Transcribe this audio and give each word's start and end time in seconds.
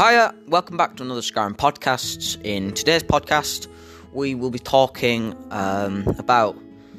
Hiya, 0.00 0.34
welcome 0.48 0.78
back 0.78 0.96
to 0.96 1.02
another 1.02 1.20
Skyrim 1.20 1.58
podcast. 1.58 2.42
In 2.42 2.72
today's 2.72 3.02
podcast, 3.02 3.68
we 4.14 4.34
will 4.34 4.48
be 4.48 4.58
talking 4.58 5.36
um, 5.50 6.06
about 6.16 6.56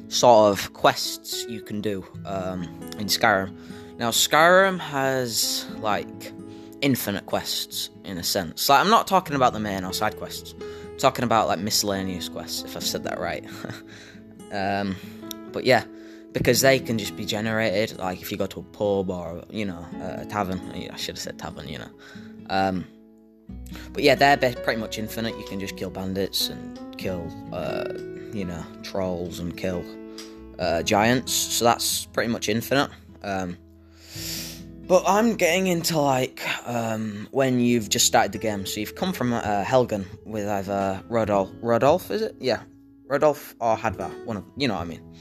sort 0.09 0.51
of 0.51 0.71
quests 0.73 1.43
you 1.49 1.61
can 1.61 1.81
do 1.81 2.05
um, 2.27 2.61
in 2.99 3.07
Skyrim. 3.07 3.57
Now, 3.97 4.11
Skyrim 4.11 4.77
has 4.77 5.65
like 5.79 6.31
infinite 6.81 7.25
quests 7.25 7.89
in 8.03 8.19
a 8.19 8.23
sense. 8.23 8.69
Like, 8.69 8.81
I'm 8.81 8.91
not 8.91 9.07
talking 9.07 9.35
about 9.35 9.53
the 9.53 9.59
main 9.59 9.83
or 9.83 9.93
side 9.93 10.17
quests. 10.17 10.53
I'm 10.61 10.99
talking 10.99 11.23
about 11.23 11.47
like 11.47 11.57
miscellaneous 11.57 12.29
quests, 12.29 12.61
if 12.61 12.77
I've 12.77 12.85
said 12.85 13.03
that 13.05 13.19
right. 13.19 13.43
um, 14.51 14.95
but 15.51 15.63
yeah, 15.63 15.85
because 16.33 16.61
they 16.61 16.77
can 16.77 16.99
just 16.99 17.17
be 17.17 17.25
generated. 17.25 17.97
Like 17.97 18.21
if 18.21 18.31
you 18.31 18.37
go 18.37 18.45
to 18.45 18.59
a 18.59 18.63
pub 18.63 19.09
or 19.09 19.43
you 19.49 19.65
know 19.65 19.83
a 20.19 20.25
tavern. 20.25 20.61
I 20.71 20.95
should 20.97 21.15
have 21.15 21.19
said 21.19 21.39
tavern. 21.39 21.67
You 21.67 21.79
know. 21.79 21.89
Um, 22.51 22.85
but 23.93 24.03
yeah, 24.03 24.15
they're 24.15 24.37
pretty 24.37 24.79
much 24.79 24.99
infinite. 24.99 25.37
You 25.37 25.45
can 25.45 25.59
just 25.59 25.77
kill 25.77 25.89
bandits 25.89 26.49
and 26.49 26.97
kill, 26.97 27.25
uh, 27.51 27.93
you 28.33 28.45
know, 28.45 28.63
trolls 28.83 29.39
and 29.39 29.55
kill 29.57 29.83
uh, 30.59 30.83
giants. 30.83 31.33
So 31.33 31.65
that's 31.65 32.05
pretty 32.07 32.31
much 32.31 32.49
infinite. 32.49 32.91
Um, 33.23 33.57
but 34.87 35.03
I'm 35.07 35.35
getting 35.35 35.67
into 35.67 35.99
like 35.99 36.41
um, 36.67 37.27
when 37.31 37.61
you've 37.61 37.87
just 37.87 38.05
started 38.05 38.33
the 38.33 38.37
game. 38.37 38.65
So 38.65 38.81
you've 38.81 38.95
come 38.95 39.13
from 39.13 39.31
uh, 39.31 39.63
Helgen 39.63 40.05
with 40.25 40.47
either 40.47 41.01
Rodolf, 41.07 41.49
Rodolf 41.61 42.11
is 42.11 42.21
it? 42.21 42.35
Yeah, 42.39 42.63
Rodolf 43.05 43.55
or 43.61 43.77
Hadvar. 43.77 44.25
One 44.25 44.37
of 44.37 44.43
you 44.57 44.67
know 44.67 44.75
what 44.75 44.81
I 44.81 44.85
mean. 44.85 45.15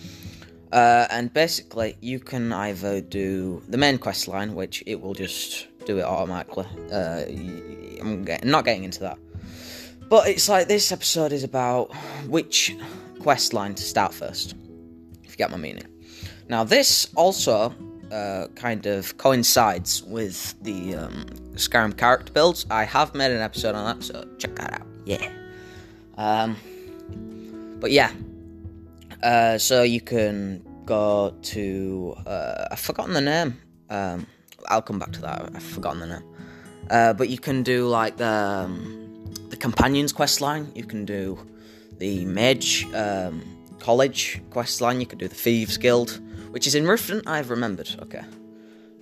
Uh, 0.73 1.07
and 1.11 1.33
basically, 1.33 1.97
you 2.01 2.21
can 2.21 2.53
either 2.53 3.01
do 3.01 3.63
the 3.69 3.77
main 3.77 3.99
quest 3.99 4.29
line, 4.29 4.55
which 4.55 4.83
it 4.87 5.01
will 5.01 5.15
just 5.15 5.69
do 5.85 5.99
it 5.99 6.05
automatically. 6.05 6.67
Uh, 6.93 7.25
I'm 8.01 8.25
not 8.45 8.65
getting 8.65 8.85
into 8.85 9.01
that. 9.01 9.19
But 10.09 10.29
it's 10.29 10.49
like 10.49 10.67
this 10.67 10.91
episode 10.91 11.33
is 11.33 11.45
about 11.45 11.95
which 12.27 12.77
quest 13.21 13.53
line 13.53 13.75
to 13.75 13.83
start 13.83 14.13
first, 14.13 14.55
if 15.23 15.31
you 15.31 15.37
get 15.37 15.51
my 15.51 15.57
meaning. 15.57 15.87
Now, 16.49 16.65
this 16.65 17.09
also 17.15 17.73
uh, 18.11 18.49
kind 18.57 18.87
of 18.87 19.17
coincides 19.19 20.03
with 20.03 20.61
the 20.63 20.97
um, 20.97 21.27
Skyrim 21.55 21.97
character 21.97 22.33
builds. 22.33 22.67
I 22.71 22.85
have 22.85 23.15
made 23.15 23.31
an 23.31 23.41
episode 23.41 23.77
on 23.77 23.99
that, 23.99 24.05
so 24.05 24.27
check 24.39 24.57
that 24.57 24.81
out. 24.81 24.87
Yeah. 25.05 25.31
Um, 26.17 26.57
but 27.79 27.93
yeah, 27.93 28.13
uh, 29.23 29.59
so 29.59 29.83
you 29.83 30.01
can 30.01 30.65
go 30.85 31.35
to 31.43 32.17
uh, 32.27 32.69
I've 32.73 32.81
forgotten 32.81 33.15
the 33.15 33.21
name. 33.21 33.61
Um, 33.89 34.27
I'll 34.71 34.83
come 34.83 34.99
back 34.99 35.13
to 35.13 35.21
that. 35.23 35.51
I've 35.55 35.63
forgotten 35.63 36.01
the 36.01 36.07
name. 36.07 36.25
Uh, 36.89 37.13
but 37.13 37.29
you 37.29 37.39
can 37.39 37.63
do 37.63 37.87
like 37.87 38.17
the 38.17 38.65
um, 38.65 39.33
the 39.51 39.57
companions 39.57 40.13
quest 40.13 40.41
line. 40.41 40.73
You 40.75 40.85
can 40.85 41.05
do 41.05 41.39
the 41.99 42.25
mage 42.25 42.87
um, 42.95 43.43
college 43.79 44.41
quest 44.51 44.81
line. 44.81 45.01
You 45.01 45.07
can 45.07 45.19
do 45.19 45.29
the 45.29 45.35
thieves 45.35 45.77
guild, 45.77 46.21
which 46.51 46.67
is 46.67 46.75
in 46.75 46.85
Riften. 46.85 47.23
I've 47.27 47.51
remembered. 47.51 47.91
Okay. 48.03 48.25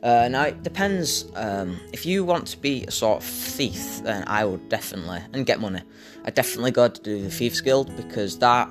Uh, 0.02 0.28
now 0.28 0.44
it 0.44 0.62
depends. 0.62 1.27
Um, 1.34 1.80
if 1.92 2.06
you 2.06 2.24
want 2.24 2.46
to 2.48 2.58
be 2.58 2.84
a 2.84 2.91
sort 2.91 3.22
of 3.22 3.28
thief, 3.28 4.00
then 4.02 4.24
I 4.27 4.44
would 4.44 4.69
definitely 4.69 5.20
and 5.33 5.44
get 5.46 5.61
money. 5.61 5.83
I 6.24 6.30
definitely 6.30 6.70
go 6.70 6.89
to 6.89 7.02
do 7.02 7.22
the 7.22 7.30
thieves 7.30 7.61
guild 7.61 7.94
because 7.96 8.39
that 8.39 8.69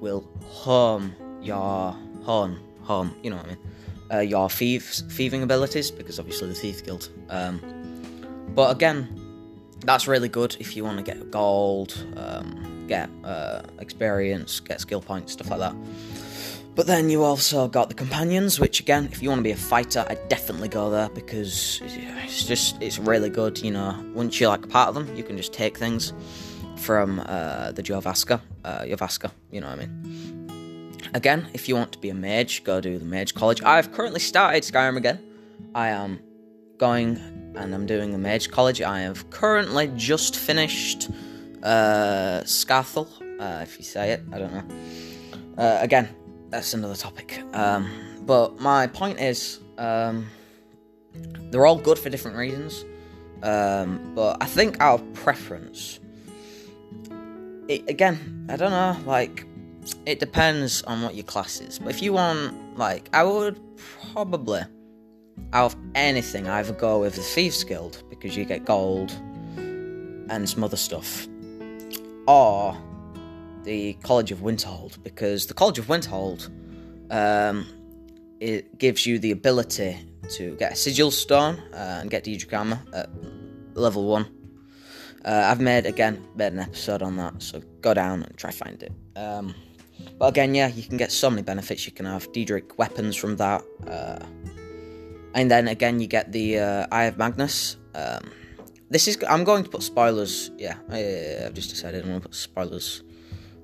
will 0.00 0.28
home 0.44 1.14
your 1.42 1.96
home, 2.22 2.60
home, 2.82 3.14
you 3.22 3.30
know 3.30 3.36
what 3.36 3.46
I 3.46 3.48
mean, 3.48 3.58
uh, 4.12 4.18
your 4.18 4.50
thieves, 4.50 5.02
thieving 5.08 5.42
abilities, 5.42 5.90
because 5.90 6.18
obviously 6.18 6.48
the 6.48 6.54
Thief 6.54 6.84
Guild. 6.84 7.08
Um, 7.28 7.60
but 8.54 8.70
again, 8.70 9.08
that's 9.84 10.06
really 10.06 10.28
good 10.28 10.56
if 10.60 10.76
you 10.76 10.84
want 10.84 10.98
to 10.98 11.04
get 11.04 11.30
gold, 11.30 11.96
um, 12.16 12.86
get 12.86 13.08
uh, 13.24 13.62
experience, 13.78 14.60
get 14.60 14.80
skill 14.80 15.00
points, 15.00 15.32
stuff 15.32 15.50
like 15.50 15.60
that. 15.60 15.74
But 16.74 16.86
then 16.86 17.10
you 17.10 17.24
also 17.24 17.68
got 17.68 17.88
the 17.88 17.94
companions, 17.94 18.60
which 18.60 18.80
again, 18.80 19.08
if 19.12 19.22
you 19.22 19.28
want 19.28 19.40
to 19.40 19.42
be 19.42 19.50
a 19.50 19.56
fighter, 19.56 20.04
I 20.08 20.14
definitely 20.28 20.68
go 20.68 20.90
there 20.90 21.08
because 21.10 21.80
it's 21.82 22.44
just 22.44 22.80
it's 22.80 22.98
really 22.98 23.28
good. 23.28 23.58
You 23.60 23.72
know, 23.72 24.12
once 24.14 24.40
you're 24.40 24.50
like 24.50 24.68
part 24.68 24.88
of 24.88 24.94
them, 24.94 25.14
you 25.16 25.24
can 25.24 25.36
just 25.36 25.52
take 25.52 25.76
things 25.76 26.12
from 26.76 27.20
uh, 27.26 27.72
the 27.72 27.82
Jorrvaskr, 27.82 28.40
uh, 28.64 28.80
Jorrvaskr, 28.80 29.30
you 29.50 29.60
know 29.60 29.68
what 29.68 29.80
I 29.80 29.86
mean. 29.86 30.39
Again, 31.14 31.48
if 31.52 31.68
you 31.68 31.74
want 31.74 31.92
to 31.92 31.98
be 31.98 32.10
a 32.10 32.14
mage, 32.14 32.64
go 32.64 32.80
do 32.80 32.98
the 32.98 33.04
mage 33.04 33.34
college. 33.34 33.62
I've 33.62 33.92
currently 33.92 34.20
started 34.20 34.62
Skyrim 34.62 34.96
again. 34.96 35.20
I 35.74 35.88
am 35.88 36.20
going 36.78 37.16
and 37.56 37.74
I'm 37.74 37.86
doing 37.86 38.12
the 38.12 38.18
mage 38.18 38.50
college. 38.50 38.80
I 38.80 39.00
have 39.00 39.28
currently 39.30 39.90
just 39.96 40.36
finished 40.36 41.10
uh, 41.62 42.42
uh, 42.44 43.60
if 43.62 43.78
you 43.78 43.84
say 43.84 44.12
it. 44.12 44.22
I 44.32 44.38
don't 44.38 44.52
know. 44.52 45.62
Uh, 45.62 45.78
again, 45.80 46.08
that's 46.48 46.74
another 46.74 46.94
topic. 46.94 47.42
Um, 47.52 47.90
but 48.22 48.60
my 48.60 48.86
point 48.86 49.20
is, 49.20 49.60
um, 49.78 50.28
they're 51.50 51.66
all 51.66 51.78
good 51.78 51.98
for 51.98 52.08
different 52.08 52.36
reasons. 52.36 52.84
Um, 53.42 54.12
but 54.14 54.36
I 54.40 54.46
think 54.46 54.80
our 54.80 54.98
preference 54.98 55.98
it, 57.70 57.88
again, 57.88 58.46
I 58.48 58.56
don't 58.56 58.70
know, 58.72 58.96
like, 59.06 59.46
it 60.06 60.20
depends 60.20 60.82
on 60.82 61.02
what 61.02 61.14
your 61.14 61.24
class 61.24 61.60
is. 61.60 61.78
But 61.78 61.88
if 61.88 62.02
you 62.02 62.12
want, 62.12 62.78
like, 62.78 63.08
I 63.12 63.24
would 63.24 63.60
probably, 64.12 64.62
out 65.52 65.72
of 65.72 65.76
anything, 65.94 66.48
either 66.48 66.72
go 66.72 67.00
with 67.00 67.16
the 67.16 67.22
Thieves 67.22 67.64
Guild 67.64 68.02
because 68.10 68.36
you 68.36 68.44
get 68.44 68.64
gold 68.64 69.10
and 69.56 70.48
some 70.48 70.62
other 70.62 70.76
stuff, 70.76 71.26
or 72.26 72.76
the 73.64 73.94
College 74.02 74.32
of 74.32 74.38
Winterhold 74.38 75.02
because 75.02 75.46
the 75.46 75.54
College 75.54 75.78
of 75.78 75.86
Winterhold, 75.86 76.50
um, 77.10 77.66
it 78.38 78.78
gives 78.78 79.06
you 79.06 79.18
the 79.18 79.32
ability 79.32 79.98
to 80.30 80.54
get 80.56 80.72
a 80.72 80.76
sigil 80.76 81.10
stone 81.10 81.58
uh, 81.72 81.98
and 82.00 82.10
get 82.10 82.24
Daedric 82.24 82.56
armor 82.56 82.80
at 82.92 83.10
level 83.74 84.06
one 84.06 84.26
uh, 85.24 85.48
I've 85.50 85.60
made 85.60 85.86
again 85.86 86.26
made 86.34 86.52
an 86.52 86.60
episode 86.60 87.02
on 87.02 87.16
that, 87.16 87.42
so 87.42 87.60
go 87.80 87.94
down 87.94 88.22
and 88.22 88.36
try 88.36 88.50
find 88.50 88.82
it. 88.82 88.92
Um, 89.16 89.54
but 90.18 90.26
again, 90.26 90.54
yeah, 90.54 90.68
you 90.68 90.82
can 90.82 90.96
get 90.96 91.12
so 91.12 91.30
many 91.30 91.42
benefits. 91.42 91.86
You 91.86 91.92
can 91.92 92.06
have 92.06 92.30
Daedric 92.32 92.76
weapons 92.78 93.16
from 93.16 93.36
that, 93.36 93.62
uh, 93.86 94.18
and 95.34 95.50
then 95.50 95.68
again 95.68 96.00
you 96.00 96.06
get 96.06 96.32
the 96.32 96.58
uh, 96.58 96.86
Eye 96.92 97.04
of 97.04 97.18
Magnus. 97.18 97.76
Um, 97.94 98.30
this 98.90 99.08
is 99.08 99.18
I'm 99.28 99.44
going 99.44 99.64
to 99.64 99.70
put 99.70 99.82
spoilers. 99.82 100.50
Yeah, 100.58 100.76
I, 100.90 100.98
have 101.42 101.54
just 101.54 101.70
decided 101.70 102.02
I'm 102.02 102.10
going 102.10 102.20
to 102.20 102.28
put 102.28 102.34
spoilers 102.34 103.02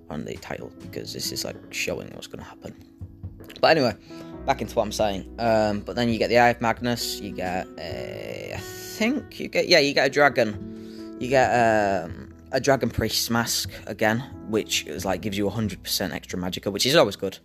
on 0.09 0.25
the 0.25 0.35
title 0.37 0.73
because 0.81 1.13
this 1.13 1.33
is 1.33 1.45
like 1.45 1.57
showing 1.73 2.09
what's 2.15 2.27
going 2.29 2.43
to 2.43 2.49
happen. 2.49 2.75
But 3.61 3.77
anyway, 3.77 3.95
back 4.47 4.61
into 4.61 4.75
what 4.77 4.85
I'm 4.85 4.93
saying. 4.93 5.35
Um, 5.39 5.81
but 5.81 5.97
then 5.97 6.09
you 6.09 6.19
get 6.19 6.29
the 6.29 6.39
Eye 6.39 6.51
of 6.51 6.61
Magnus. 6.61 7.21
You 7.21 7.33
get 7.33 7.67
a, 7.79 8.53
I 8.55 8.59
think 8.59 9.41
you 9.41 9.49
get 9.49 9.69
yeah 9.69 9.79
you 9.79 9.93
get 9.93 10.07
a 10.07 10.11
dragon 10.11 10.75
you 11.19 11.29
get 11.29 11.49
um, 11.49 12.33
a 12.53 12.61
Dragon 12.61 12.91
Priest's 12.91 13.31
mask 13.31 13.71
again, 13.87 14.23
which 14.49 14.87
is 14.87 15.05
like 15.05 15.21
gives 15.21 15.37
you 15.37 15.49
100% 15.49 16.13
extra 16.13 16.39
magicka, 16.39 16.73
which 16.73 16.87
is 16.87 16.97
always 16.97 17.17
good. 17.17 17.39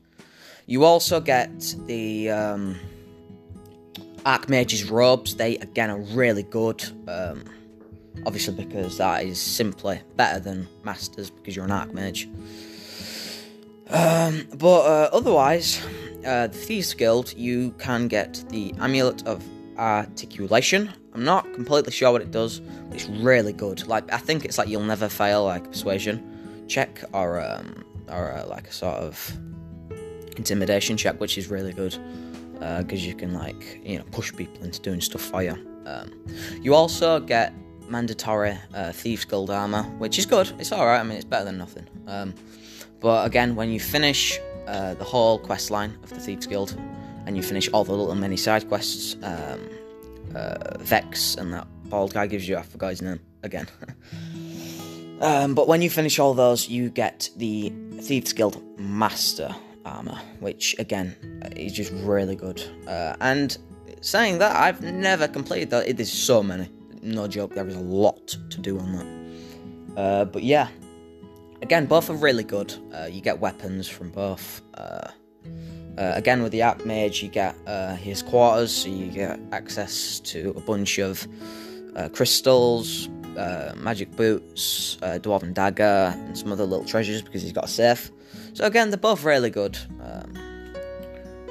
You 0.67 0.83
also 0.83 1.19
get 1.19 1.75
the 1.85 2.29
um, 2.29 2.79
Archmage's 4.25 4.89
robes. 4.89 5.35
They 5.35 5.57
again 5.57 5.89
are 5.89 5.99
really 5.99 6.43
good. 6.43 6.83
Um, 7.07 7.43
obviously, 8.25 8.53
because 8.53 8.97
that 8.97 9.25
is 9.25 9.39
simply 9.39 10.01
better 10.15 10.39
than 10.39 10.67
Masters 10.83 11.29
because 11.29 11.55
you're 11.55 11.65
an 11.65 11.71
Archmage. 11.71 12.27
Um, 13.89 14.47
but 14.57 14.81
uh, 14.81 15.09
otherwise, 15.11 15.83
uh, 16.25 16.47
the 16.47 16.57
Thieves 16.57 16.93
Guild, 16.93 17.33
you 17.33 17.71
can 17.71 18.07
get 18.07 18.43
the 18.49 18.73
Amulet 18.79 19.27
of 19.27 19.43
Articulation, 19.77 20.93
I'm 21.13 21.23
not 21.23 21.51
completely 21.53 21.91
sure 21.91 22.11
what 22.11 22.21
it 22.21 22.31
does, 22.31 22.59
but 22.59 22.95
it's 22.95 23.07
really 23.07 23.53
good. 23.53 23.87
Like 23.87 24.11
I 24.13 24.17
think 24.17 24.45
it's 24.45 24.57
like 24.57 24.69
you'll 24.69 24.83
never 24.83 25.09
fail 25.09 25.43
like 25.43 25.63
persuasion 25.69 26.30
check 26.71 27.03
or 27.13 27.29
um 27.41 27.67
or 28.07 28.31
uh, 28.33 28.45
like 28.47 28.67
a 28.67 28.73
sort 28.73 28.97
of 29.07 29.15
intimidation 30.37 30.97
check, 30.97 31.19
which 31.19 31.37
is 31.37 31.49
really 31.49 31.73
good 31.73 31.95
because 32.53 33.03
uh, 33.03 33.07
you 33.09 33.15
can 33.15 33.33
like 33.33 33.81
you 33.83 33.97
know 33.97 34.05
push 34.11 34.33
people 34.35 34.63
into 34.63 34.79
doing 34.81 35.01
stuff 35.01 35.21
for 35.21 35.43
you. 35.43 35.55
Um, 35.85 36.07
you 36.61 36.75
also 36.75 37.19
get 37.19 37.53
mandatory 37.89 38.57
uh, 38.73 38.91
thieves 38.91 39.25
guild 39.25 39.49
armor, 39.49 39.83
which 39.99 40.17
is 40.17 40.25
good. 40.25 40.51
It's 40.59 40.71
all 40.71 40.85
right. 40.85 40.99
I 40.99 41.03
mean, 41.03 41.17
it's 41.17 41.25
better 41.25 41.45
than 41.45 41.57
nothing. 41.57 41.87
Um, 42.07 42.33
but 42.99 43.25
again, 43.25 43.55
when 43.55 43.69
you 43.69 43.79
finish 43.79 44.39
uh, 44.67 44.93
the 44.93 45.03
whole 45.03 45.39
quest 45.39 45.71
line 45.71 45.97
of 46.03 46.09
the 46.09 46.19
thieves 46.19 46.47
guild 46.47 46.75
and 47.25 47.35
you 47.35 47.43
finish 47.43 47.67
all 47.73 47.83
the 47.83 47.91
little 47.91 48.15
mini 48.15 48.37
side 48.37 48.67
quests. 48.67 49.15
Um, 49.23 49.59
uh, 50.35 50.77
Vex 50.79 51.35
and 51.35 51.51
that 51.53 51.67
bald 51.89 52.13
guy 52.13 52.27
gives 52.27 52.47
you. 52.47 52.57
I 52.57 52.61
forgot 52.61 52.89
his 52.91 53.01
name 53.01 53.19
again. 53.43 53.67
um, 55.21 55.55
but 55.55 55.67
when 55.67 55.81
you 55.81 55.89
finish 55.89 56.19
all 56.19 56.33
those, 56.33 56.67
you 56.67 56.89
get 56.89 57.29
the 57.37 57.71
Thieves 57.99 58.33
Guild 58.33 58.61
Master 58.79 59.55
armor, 59.85 60.19
which 60.39 60.75
again 60.79 61.15
is 61.55 61.73
just 61.73 61.91
really 61.93 62.35
good. 62.35 62.63
Uh, 62.87 63.15
and 63.21 63.57
saying 64.01 64.39
that, 64.39 64.55
I've 64.55 64.81
never 64.81 65.27
completed 65.27 65.69
that. 65.71 65.87
It 65.87 65.99
is 65.99 66.11
so 66.11 66.43
many. 66.43 66.69
no 67.01 67.27
joke, 67.27 67.55
there 67.55 67.67
is 67.67 67.75
a 67.75 67.81
lot 67.81 68.27
to 68.27 68.57
do 68.59 68.79
on 68.79 68.93
that. 68.93 69.99
Uh, 69.99 70.25
but 70.25 70.43
yeah, 70.43 70.67
again, 71.61 71.85
both 71.85 72.09
are 72.09 72.15
really 72.15 72.43
good. 72.43 72.73
Uh, 72.93 73.05
you 73.05 73.21
get 73.21 73.39
weapons 73.39 73.87
from 73.87 74.09
both. 74.11 74.61
Uh, 74.75 75.07
uh, 75.97 76.13
again, 76.15 76.41
with 76.41 76.51
the 76.51 76.59
Archmage, 76.59 77.21
you 77.21 77.29
get 77.29 77.55
uh, 77.67 77.95
his 77.95 78.23
quarters, 78.23 78.71
so 78.71 78.89
you 78.89 79.07
get 79.07 79.39
access 79.51 80.19
to 80.21 80.53
a 80.55 80.61
bunch 80.61 80.99
of 80.99 81.27
crystals, 82.13 83.09
uh, 83.37 83.73
magic 83.75 84.15
boots, 84.15 84.97
uh, 85.01 85.19
dwarven 85.21 85.53
dagger, 85.53 86.13
and 86.15 86.37
some 86.37 86.51
other 86.51 86.65
little 86.65 86.85
treasures 86.85 87.21
because 87.21 87.41
he's 87.41 87.53
got 87.53 87.65
a 87.65 87.67
safe. 87.67 88.11
So 88.53 88.65
again, 88.65 88.89
they're 88.89 88.97
both 88.97 89.23
really 89.23 89.49
good. 89.49 89.77
Um, 90.01 90.33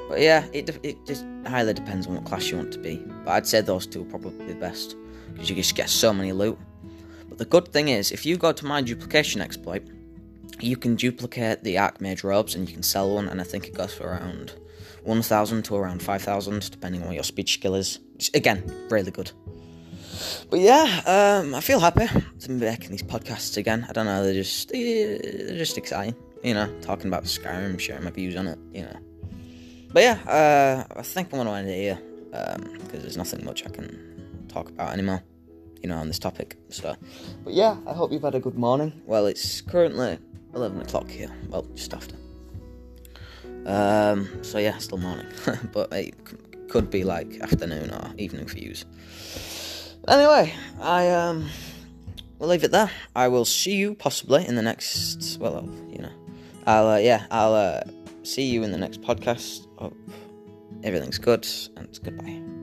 but 0.08 0.20
yeah, 0.20 0.46
it 0.52 0.78
it 0.82 0.96
just 1.06 1.24
highly 1.46 1.72
depends 1.72 2.06
on 2.06 2.14
what 2.14 2.24
class 2.24 2.50
you 2.50 2.56
want 2.56 2.72
to 2.72 2.78
be. 2.78 2.96
But 3.24 3.32
I'd 3.32 3.46
say 3.46 3.60
those 3.60 3.86
two 3.86 4.02
are 4.02 4.06
probably 4.06 4.46
the 4.46 4.54
best 4.54 4.96
because 5.32 5.48
you 5.48 5.56
just 5.56 5.74
get 5.74 5.88
so 5.88 6.12
many 6.12 6.32
loot. 6.32 6.58
But 7.28 7.38
the 7.38 7.44
good 7.44 7.68
thing 7.68 7.88
is, 7.88 8.10
if 8.10 8.26
you 8.26 8.36
go 8.36 8.52
to 8.52 8.66
my 8.66 8.82
duplication 8.82 9.40
exploit, 9.40 9.86
you 10.60 10.76
can 10.76 10.96
duplicate 10.96 11.62
the 11.64 11.76
Archmage 11.76 12.24
robes 12.24 12.54
and 12.54 12.68
you 12.68 12.74
can 12.74 12.82
sell 12.82 13.14
one, 13.14 13.28
and 13.28 13.40
I 13.40 13.44
think 13.44 13.66
it 13.66 13.74
goes 13.74 13.94
for 13.94 14.08
around 14.08 14.52
1,000 15.04 15.62
to 15.64 15.76
around 15.76 16.02
5,000, 16.02 16.70
depending 16.70 17.02
on 17.02 17.08
what 17.08 17.14
your 17.14 17.24
speech 17.24 17.54
skill 17.54 17.74
is. 17.74 18.00
Which, 18.14 18.30
again, 18.34 18.62
really 18.90 19.10
good. 19.10 19.32
But 20.50 20.60
yeah, 20.60 21.02
um, 21.06 21.54
I 21.54 21.60
feel 21.60 21.80
happy 21.80 22.06
to 22.40 22.48
be 22.48 22.58
back 22.58 22.84
in 22.84 22.90
these 22.90 23.02
podcasts 23.02 23.56
again. 23.56 23.86
I 23.88 23.92
don't 23.92 24.06
know, 24.06 24.22
they're 24.24 24.34
just 24.34 24.68
they're 24.70 25.58
just 25.58 25.78
exciting. 25.78 26.14
You 26.42 26.54
know, 26.54 26.72
talking 26.80 27.08
about 27.08 27.24
Skyrim, 27.24 27.78
sharing 27.78 28.04
my 28.04 28.10
views 28.10 28.36
on 28.36 28.46
it. 28.46 28.58
You 28.72 28.82
know, 28.82 28.96
but 29.92 30.02
yeah, 30.02 30.18
uh, 30.26 30.98
I 30.98 31.02
think 31.02 31.32
I'm 31.32 31.38
gonna 31.38 31.52
end 31.52 31.68
it 31.68 31.76
here 31.76 31.98
because 32.30 32.54
um, 32.56 33.00
there's 33.00 33.16
nothing 33.16 33.44
much 33.44 33.64
I 33.66 33.70
can 33.70 34.46
talk 34.48 34.68
about 34.68 34.92
anymore. 34.92 35.22
You 35.82 35.88
know, 35.88 35.96
on 35.96 36.08
this 36.08 36.18
topic. 36.18 36.56
So, 36.68 36.94
but 37.44 37.54
yeah, 37.54 37.76
I 37.86 37.92
hope 37.92 38.12
you've 38.12 38.22
had 38.22 38.34
a 38.34 38.40
good 38.40 38.58
morning. 38.58 38.92
Well, 39.06 39.26
it's 39.26 39.60
currently 39.62 40.18
11 40.54 40.80
o'clock 40.82 41.08
here. 41.08 41.30
Well, 41.48 41.66
just 41.74 41.94
after. 41.94 42.16
Um, 43.66 44.42
so 44.42 44.58
yeah, 44.58 44.78
still 44.78 44.98
morning, 44.98 45.26
but 45.72 45.92
it 45.92 46.14
could 46.68 46.90
be 46.90 47.04
like 47.04 47.40
afternoon 47.40 47.90
or 47.90 48.10
evening 48.18 48.46
for 48.46 48.58
you. 48.58 48.74
Anyway, 50.08 50.52
I 50.80 51.08
um, 51.10 51.48
will 52.38 52.48
leave 52.48 52.64
it 52.64 52.70
there. 52.70 52.90
I 53.14 53.28
will 53.28 53.44
see 53.44 53.76
you 53.76 53.94
possibly 53.94 54.46
in 54.46 54.56
the 54.56 54.62
next. 54.62 55.38
Well, 55.40 55.68
you 55.90 55.98
know, 55.98 56.12
I'll 56.66 56.88
uh, 56.88 56.98
yeah, 56.98 57.26
I'll 57.30 57.54
uh, 57.54 57.82
see 58.22 58.44
you 58.44 58.62
in 58.62 58.72
the 58.72 58.78
next 58.78 59.02
podcast. 59.02 59.66
Hope 59.76 59.96
everything's 60.82 61.18
good 61.18 61.46
and 61.76 61.98
goodbye. 62.02 62.59